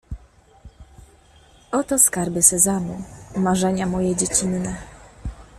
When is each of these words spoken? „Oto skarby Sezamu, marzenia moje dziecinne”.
„Oto 1.71 1.99
skarby 1.99 2.41
Sezamu, 2.41 3.03
marzenia 3.37 3.87
moje 3.87 4.15
dziecinne”. 4.15 4.75